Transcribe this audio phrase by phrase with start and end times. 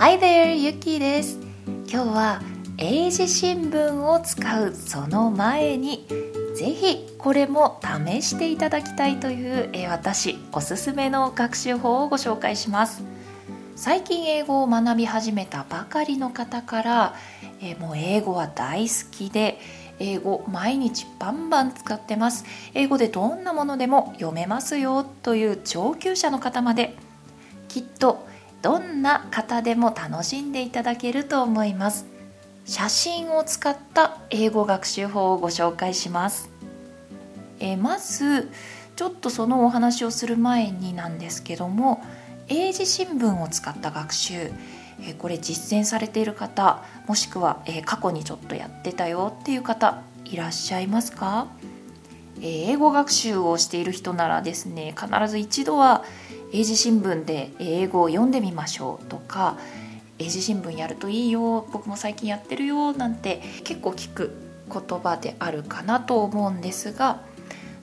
[0.00, 1.40] Hi there, ゆきです。
[1.66, 2.40] 今日は
[2.76, 6.06] 英字新聞を使うその前に
[6.54, 13.02] ぜひこれも試していただきたいという、え私おすすめの学習法をご紹介します。
[13.74, 17.16] 最近英語を学び始めたばかりの方から、
[17.60, 19.58] えもう英語は大好きで
[19.98, 22.44] 英語毎日バンバン使ってます。
[22.72, 26.94] 英語でどんなものでも読めますよという上級者の方まで
[27.66, 28.27] きっと
[28.62, 32.06] どんな方でも楽しんでいただけると思います。
[32.64, 36.50] 写真を使った英語学習法をご紹介します、
[37.60, 38.50] え、まず
[38.94, 42.04] ちょっとそのお話をする前になんですけども
[42.48, 44.52] 英字新聞を使った学習。
[45.00, 51.46] えこれ実践されている方もしくは、え過去にちょっとやってたよっていう方いらっしゃいますか、
[52.42, 56.04] え英語学習をしている人ならですね必ず一度は
[56.52, 59.58] 英字新聞で英語を読んでみましょうとか
[60.18, 64.32] 英字新聞やるといいよ僕も最近やってるよなんて結構聞く
[64.72, 67.20] 言葉であるかなと思うんですが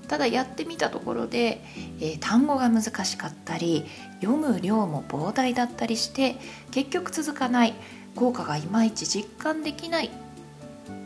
[0.07, 1.61] ただやってみたところで、
[1.99, 3.85] えー、単語が難しかったり
[4.21, 6.35] 読む量も膨大だったりして
[6.71, 7.73] 結局続かない
[8.15, 10.11] 効果がいまいち実感できない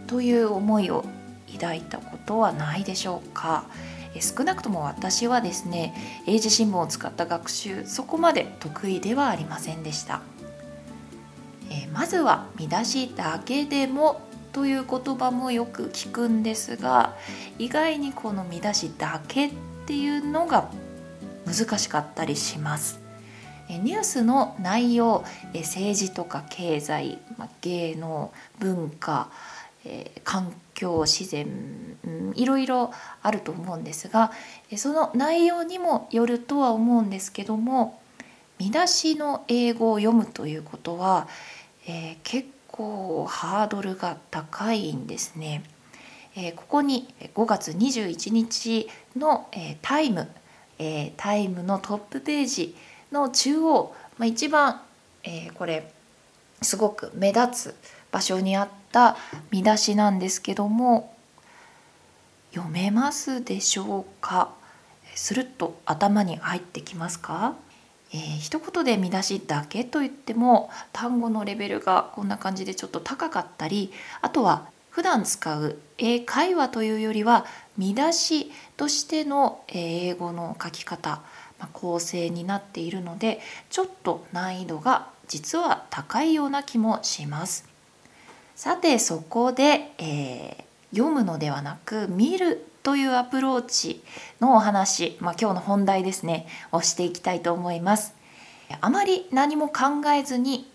[0.08, 1.06] という思いを
[1.54, 3.66] 抱いたことはないでしょうか。
[4.20, 5.94] 少なくとも私はですね
[6.26, 10.22] 英字新聞を使った学習そこまで得意ではありませんでした、
[11.70, 14.22] えまずは見出しだけでも
[14.52, 17.16] という言葉もよく聞くんですが
[17.60, 19.54] 意外にこの見出しだけっ
[19.86, 20.72] ていうのが
[21.46, 23.00] 難しかったりします。
[23.70, 27.20] ニュースの内容政治とか経済
[27.62, 29.30] 芸能文化
[30.24, 31.48] 環境自然
[32.36, 34.32] いろいろあると思うんですが
[34.78, 38.00] その内容にもよるとは思うんですけども
[38.60, 41.28] 見出しの英語を読むということは、
[41.88, 45.64] えー、結構ハードルが高いんですね。
[46.36, 50.30] えー、ここに5月21日の、えー、タイム、
[50.78, 52.76] えー、タイムのトップページ
[53.12, 54.82] の中央、まあ、一番、
[55.24, 55.92] えこれ
[56.62, 57.76] すごく目立つ
[58.12, 59.18] 場所にあった
[59.52, 61.14] 見出しなんですけども
[62.52, 64.50] 読めますでしょうか？
[65.16, 67.56] すると頭に入ってきますか？
[68.12, 77.46] えー、一言で見出しだけといっても単語のレベルがこんな感じでちょっと高かったりあとは普段使う英会話というよりは
[77.78, 81.22] 見出しとしての英語の書き方、
[81.60, 87.69] まあ、構成になっているのでちょっと難易度が実は高いような気もします。
[88.60, 94.04] さてそこで、えー、読むのではなく見るというアプローチ
[94.42, 98.14] のお話、まあ、今日の本題ですねをしていきたいと思います。
[98.82, 100.70] あまり何も考えずに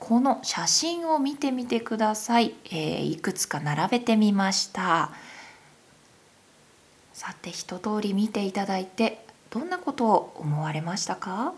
[0.00, 5.12] この写真を見てみてください、えー、いくつか並べてみました。
[7.12, 11.54] さて一通り見ていただいてどんなことを思われましたか、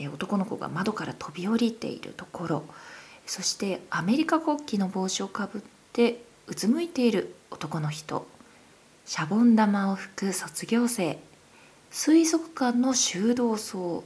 [0.00, 2.64] えー、男の子が窓から飛び降りているところ。
[3.26, 8.26] そしてアメリカ国旗の帽子をかぶってうつむいている男の人。
[9.04, 11.18] シャボン玉を吹く卒業生。
[11.90, 14.04] 水族館の修道僧、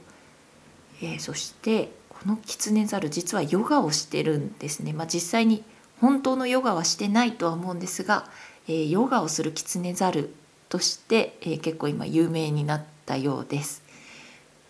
[1.01, 5.63] えー、そしてこのキツネザル実はヨガをしてるんですね、まあ、実際に
[5.99, 8.29] 本当のヨガはしてないとは思うんですが、
[8.67, 10.33] えー、ヨガをするキツネザル
[10.69, 13.83] として、えー、結構今有名になったようです。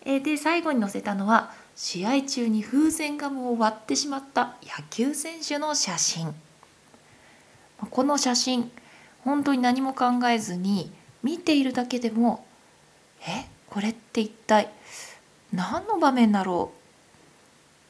[0.04, 6.34] えで最後に載せたのは試合中に風船ガムを割ってしまった野球選手の写真。
[7.90, 8.70] この写真
[9.24, 12.46] 本当に何も考えずに見ているだけでも
[13.26, 14.70] えこれって一体
[15.52, 16.72] 何の場面だろ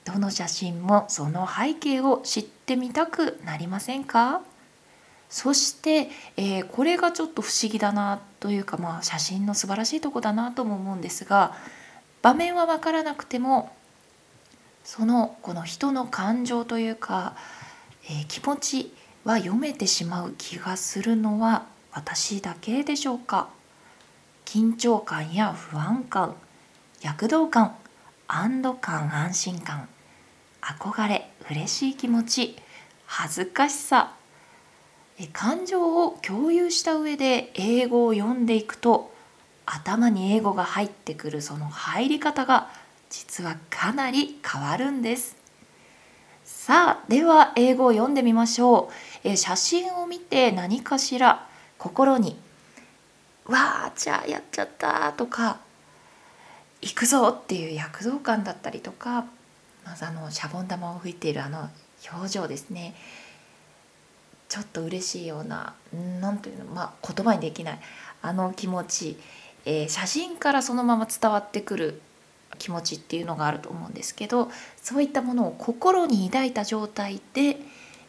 [0.06, 0.10] う？
[0.10, 4.40] どの写真もその背景を知ってみたくなりませんか？
[5.28, 11.54] そして、えー、これがちょっと不思議だなというか、まあ、写真の素晴らしいとこだなとも思うんですが
[12.22, 13.72] 場面は分からなくても
[14.84, 17.36] そのこの人の感情というか、
[18.04, 23.50] えー、気持ちは読めてしまう気がするのは私だけでしょうか。
[24.44, 26.36] 緊張感や不安感
[27.00, 27.74] 躍動感
[28.28, 29.88] 安堵感安心感
[30.60, 32.56] 憧れ嬉しい気持ち
[33.06, 34.14] 恥ずかしさ
[35.32, 39.11] 感情を共有した上で英語を読んでいくと
[39.66, 42.70] 頭に英語が入ってくるその入り方が
[43.10, 45.36] 実はかなり変わるんです。
[46.44, 48.90] さあでは英語を読んでみましょ
[49.24, 51.46] う、え写真を見て何かしら
[51.78, 52.38] 心に
[53.46, 55.58] 「わあじゃあやっちゃった」とか
[56.80, 59.24] 「行くぞ」っていう躍動感だったりとか
[59.84, 61.68] まずあのシャボン玉を吹いているあの
[62.12, 62.94] 表情ですね。
[64.48, 65.74] ちょっと嬉しいような
[66.20, 67.80] 何というのまあ言葉にできない
[68.20, 69.18] あの気持ち、
[69.64, 72.00] えー、写真からそのまま伝わってくる
[72.58, 77.56] 気持ちっていうのがあると思うんですけどそういったものを心に抱いた状態で、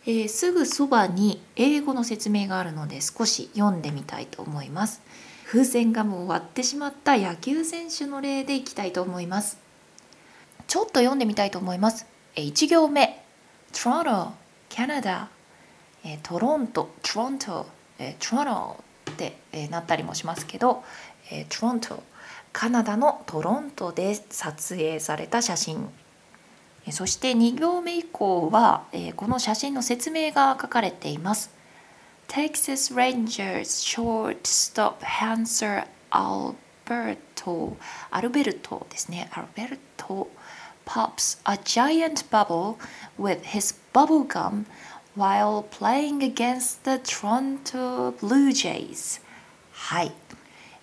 [0.06, 5.02] えー、すぐそばに英語の説明があるので少し読んでみたいと思います。
[5.46, 9.60] 風船ガムを割ってしまった野球選手の例でいきたいと思います。
[10.68, 12.08] ちょっと読んでみたいと思います。
[12.36, 13.24] 1行目
[13.72, 14.32] Toronto,
[14.70, 15.28] Canada
[16.24, 17.68] トロント、トロント、
[18.20, 20.84] トロントってなったりもしますけど、
[21.50, 22.04] トロント、
[22.52, 25.90] カナダのトロントで撮影された写真
[26.92, 28.84] そして2行目以降は
[29.16, 31.50] この写真の説明が書かれています
[32.28, 37.76] Texas Rangers shortstop Hanser Alberto
[38.12, 40.30] アルベルトですねアルベルト
[40.86, 42.78] pops a giant bubble
[43.18, 44.66] with his bubble gum
[45.16, 49.22] while playing against the Toronto Blue Jays
[49.72, 50.12] はい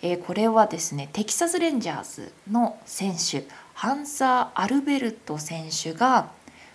[0.03, 3.45] えー、これはですねテキサス・レンジャーズの選手
[3.75, 6.31] ハンサー・アルベルト選手が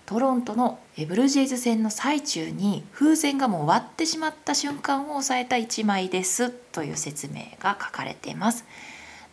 [0.06, 8.66] トロントのブルージェイズ戦の最中に風船がもう割ってしまった瞬間を抑えた1枚ですという説明が書かれています。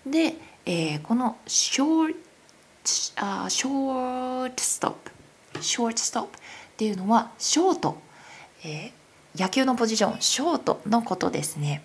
[0.06, 0.34] で、
[0.64, 2.32] えー、このショート
[3.16, 4.90] あショートストッ
[5.58, 6.40] プショートストップっ
[6.76, 7.98] ていうのはショート、
[8.64, 11.82] えー、野球のポジションショートのことですね。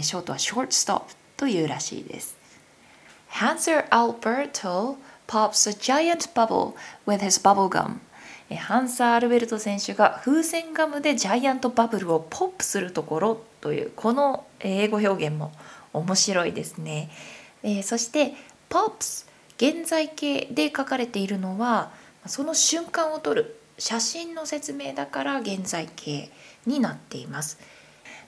[0.00, 2.38] ショートはショートストップというらしいです。
[3.32, 4.96] Hanser Alberto
[5.26, 6.74] pops a giant bubble
[7.06, 7.98] with his bubble gum.
[8.56, 15.52] ハンサー・アルベルト選手が風船ガムでジャイアントバブルをポップするところというこの英語表現も
[15.92, 17.10] 面白いですね。
[17.62, 18.32] えー、そして
[18.70, 19.26] pops
[19.58, 21.90] 現在形で書かれているのは
[22.24, 26.30] その瞬間を撮る写真の説明だから現在形
[26.64, 27.58] になっています。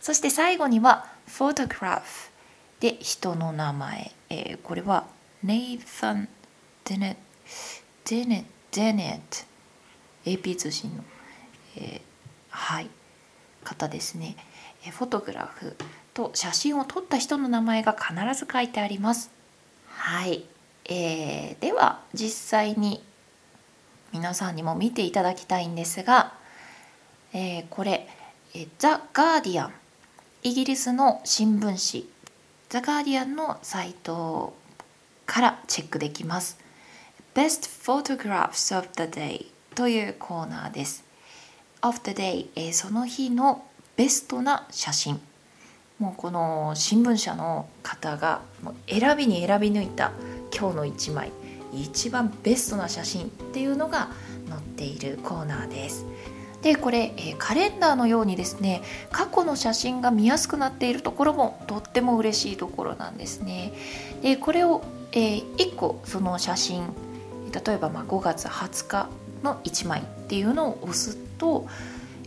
[0.02, 2.35] そして最後には photograph
[2.80, 5.06] で人の名前、えー、これは
[5.42, 6.28] ネイサン・
[6.84, 7.20] デネット
[8.04, 8.56] デネット。
[8.76, 9.46] デネット
[10.30, 11.02] AP 通信の、
[11.76, 12.00] えー、
[12.50, 12.90] はい
[13.64, 14.36] 方ですね、
[14.86, 15.76] えフォトグラフ
[16.14, 19.30] と写真を撮った人の名前が必ず書いてあります。
[19.88, 20.44] はい、
[20.84, 23.02] えー、では実際に
[24.12, 26.34] 皆さんにも見ていただきたいんですが、
[27.32, 28.06] えー、これ
[28.78, 29.72] ザ・ガーディアン。
[30.42, 32.15] イギリスの新聞紙。
[32.68, 34.52] ザ・ガーディアンのサイト
[35.24, 36.58] からチェックできます。
[37.32, 39.46] Best Photographs of the Day
[39.76, 41.04] というコーナーです。
[41.82, 43.64] of the day、えー、その日の
[43.96, 45.20] ベストな写真。
[46.00, 50.10] もうこの新聞社の方がもう選びに選び抜いた
[50.52, 51.30] 今日の一枚
[51.72, 54.08] 一番ベストな写真っていうのが
[54.48, 56.04] 載っているコーナーです。
[56.66, 58.82] でこれ、えー、カレンダーのようにですね
[59.12, 63.72] 過去の写真が見やすくなっているところもとっても嬉しいところなんですね。
[64.20, 64.82] でこれを、
[65.12, 66.92] えー、1個その写真
[67.64, 69.08] 例えばまあ5月20日
[69.44, 71.68] の1枚っていうのを押すと、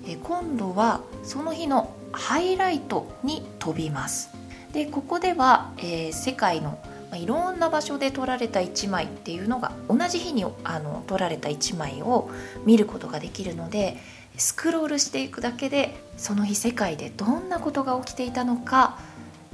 [0.06, 4.30] えー、今度はその日のハイライトに飛びます。
[4.72, 6.80] でここでは、えー、世界の
[7.12, 12.30] ま、いろんな場所で撮られた1枚っていうのが同じ日にあの撮られた1枚を
[12.66, 13.98] 見ることができるので
[14.40, 18.98] スクロールしていくだけでその日世界でどんなことが起きていたのか、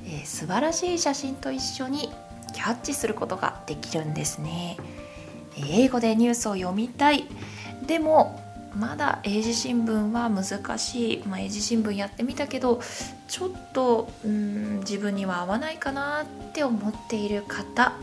[0.06, 2.10] えー、素晴らしい写真と一緒に
[2.54, 4.78] キャッチすることができるんですね。
[5.58, 7.26] 英語でニュースを読みたい
[7.88, 8.42] でも
[8.78, 12.82] まだ英字新聞は難しい、まあ、英字新聞やってみたけど
[13.30, 17.94] ちょっとうん自分には合わないかなって思っている方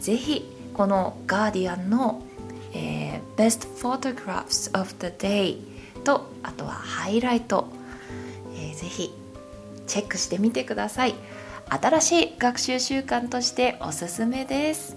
[0.00, 2.22] 是非この「ガーディアンの」
[2.74, 5.58] えー、Best Photographs of the Day
[6.06, 7.66] とあとはハイライト、
[8.54, 9.12] えー、ぜひ
[9.88, 11.14] チェックしてみてください。
[11.68, 14.96] 新しい学習習慣としておすすめです。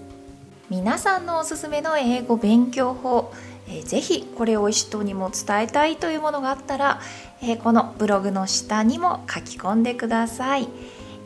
[0.70, 3.32] 皆さんのおすすめの英語勉強法、
[3.66, 7.00] えー、ぜひこれを人にも伝えたいというものがあったら、
[7.42, 10.68] えー、このブログの下にも書き込んでください、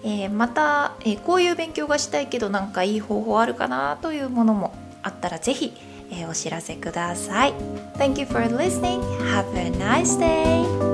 [0.02, 5.74] えー、また、えこういう勉強がしたいけどなんかいい方法あるかなというものもあったらぜひ
[6.16, 7.54] えー、お知らせください。
[7.96, 9.00] Thank you for listening.
[9.32, 10.93] Have a nice day.